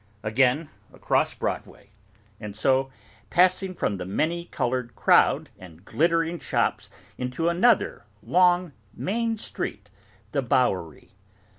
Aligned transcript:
Again 0.23 0.71
across 0.91 1.35
Broadway, 1.35 1.91
and 2.39 2.55
so—passing 2.55 3.75
from 3.75 3.97
the 3.97 4.05
many 4.07 4.45
coloured 4.45 4.95
crowd 4.95 5.51
and 5.59 5.85
glittering 5.85 6.39
shops—into 6.39 7.49
another 7.49 8.05
long 8.23 8.71
main 8.95 9.37
street, 9.37 9.91
the 10.31 10.41
Bowery. 10.41 11.11